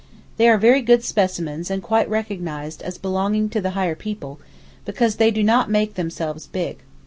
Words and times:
They 0.37 0.49
are 0.49 0.57
very 0.57 0.81
good 0.81 1.03
specimens 1.03 1.69
and 1.69 1.83
quite 1.83 2.09
recognised 2.09 2.81
as 2.81 2.97
'belonging 2.97 3.49
to 3.49 3.61
the 3.61 3.69
higher 3.77 3.93
people,' 3.93 4.39
because 4.83 5.17
they 5.17 5.29
'do 5.29 5.43
not 5.43 5.69
make 5.69 5.93
themselves 5.93 6.47
big. 6.47 6.79